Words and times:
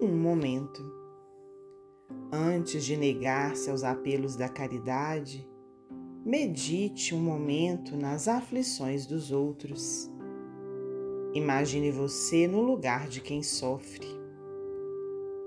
um 0.00 0.16
momento. 0.16 0.80
Antes 2.32 2.84
de 2.84 2.96
negar-se 2.96 3.68
aos 3.68 3.82
apelos 3.82 4.36
da 4.36 4.48
caridade, 4.48 5.48
medite 6.24 7.14
um 7.14 7.20
momento 7.20 7.96
nas 7.96 8.28
aflições 8.28 9.06
dos 9.06 9.32
outros. 9.32 10.10
Imagine 11.34 11.90
você 11.90 12.46
no 12.46 12.62
lugar 12.62 13.08
de 13.08 13.20
quem 13.20 13.42
sofre. 13.42 14.06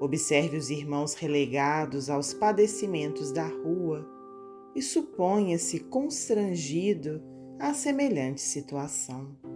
Observe 0.00 0.56
os 0.56 0.70
irmãos 0.70 1.14
relegados 1.14 2.08
aos 2.08 2.32
padecimentos 2.32 3.32
da 3.32 3.46
rua 3.46 4.06
e 4.74 4.82
suponha-se 4.82 5.80
constrangido 5.80 7.20
a 7.58 7.72
semelhante 7.72 8.42
situação. 8.42 9.55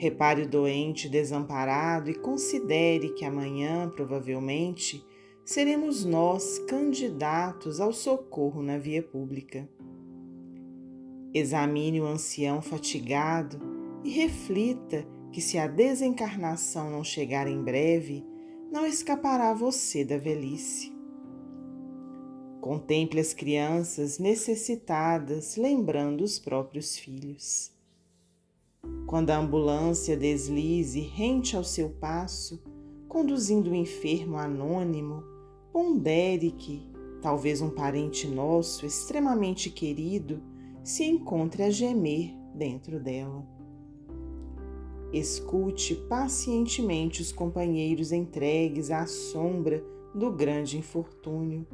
Repare 0.00 0.44
o 0.44 0.48
doente 0.48 1.10
desamparado 1.10 2.08
e 2.08 2.14
considere 2.14 3.10
que 3.10 3.22
amanhã, 3.22 3.86
provavelmente, 3.90 5.04
seremos 5.44 6.06
nós 6.06 6.58
candidatos 6.60 7.82
ao 7.82 7.92
socorro 7.92 8.62
na 8.62 8.78
via 8.78 9.02
pública. 9.02 9.68
Examine 11.34 12.00
o 12.00 12.06
ancião 12.06 12.62
fatigado 12.62 13.60
e 14.02 14.08
reflita 14.08 15.06
que, 15.30 15.42
se 15.42 15.58
a 15.58 15.66
desencarnação 15.66 16.90
não 16.90 17.04
chegar 17.04 17.46
em 17.46 17.62
breve, 17.62 18.24
não 18.72 18.86
escapará 18.86 19.52
você 19.52 20.02
da 20.02 20.16
velhice. 20.16 20.90
Contemple 22.58 23.20
as 23.20 23.34
crianças 23.34 24.18
necessitadas, 24.18 25.56
lembrando 25.56 26.24
os 26.24 26.38
próprios 26.38 26.96
filhos. 26.96 27.78
Quando 29.10 29.30
a 29.30 29.38
ambulância 29.38 30.16
deslize 30.16 31.00
rente 31.00 31.56
ao 31.56 31.64
seu 31.64 31.90
passo, 31.90 32.62
conduzindo 33.08 33.70
o 33.70 33.74
enfermo 33.74 34.36
anônimo, 34.36 35.24
pondere 35.72 36.52
que, 36.52 36.88
talvez 37.20 37.60
um 37.60 37.70
parente 37.70 38.28
nosso 38.28 38.86
extremamente 38.86 39.68
querido, 39.68 40.40
se 40.84 41.02
encontre 41.02 41.64
a 41.64 41.70
gemer 41.70 42.32
dentro 42.54 43.00
dela. 43.00 43.44
Escute 45.12 45.96
pacientemente 46.08 47.20
os 47.20 47.32
companheiros 47.32 48.12
entregues 48.12 48.92
à 48.92 49.06
sombra 49.06 49.84
do 50.14 50.30
grande 50.30 50.78
infortúnio 50.78 51.66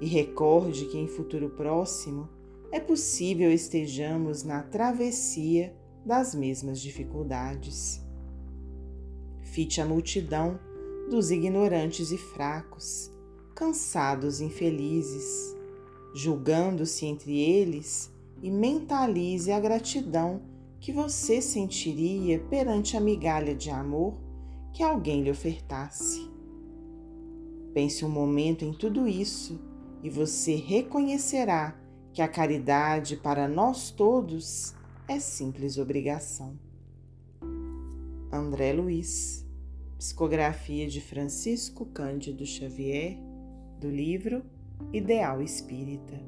e 0.00 0.06
recorde 0.06 0.86
que 0.86 0.96
em 0.96 1.06
futuro 1.06 1.50
próximo 1.50 2.30
é 2.70 2.80
possível 2.80 3.52
estejamos 3.52 4.42
na 4.42 4.62
travessia 4.62 5.76
das 6.04 6.34
mesmas 6.34 6.80
dificuldades. 6.80 8.02
Fite 9.42 9.80
a 9.80 9.86
multidão 9.86 10.58
dos 11.10 11.30
ignorantes 11.30 12.10
e 12.10 12.18
fracos, 12.18 13.10
cansados 13.54 14.40
e 14.40 14.44
infelizes, 14.44 15.54
julgando-se 16.14 17.06
entre 17.06 17.38
eles 17.38 18.10
e 18.42 18.50
mentalize 18.50 19.52
a 19.52 19.60
gratidão 19.60 20.42
que 20.80 20.92
você 20.92 21.40
sentiria 21.40 22.40
perante 22.50 22.96
a 22.96 23.00
migalha 23.00 23.54
de 23.54 23.70
amor 23.70 24.14
que 24.72 24.82
alguém 24.82 25.22
lhe 25.22 25.30
ofertasse. 25.30 26.28
Pense 27.72 28.04
um 28.04 28.08
momento 28.08 28.64
em 28.64 28.72
tudo 28.72 29.06
isso 29.06 29.60
e 30.02 30.10
você 30.10 30.56
reconhecerá 30.56 31.78
que 32.12 32.20
a 32.20 32.28
caridade 32.28 33.16
para 33.16 33.46
nós 33.46 33.90
todos 33.90 34.74
é 35.12 35.20
simples 35.20 35.76
obrigação. 35.76 36.58
André 38.32 38.72
Luiz, 38.72 39.46
psicografia 39.98 40.88
de 40.88 41.02
Francisco 41.02 41.84
Cândido 41.84 42.46
Xavier, 42.46 43.18
do 43.78 43.90
livro 43.90 44.42
Ideal 44.90 45.42
Espírita. 45.42 46.18